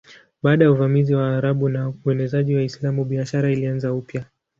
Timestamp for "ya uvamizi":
0.65-1.15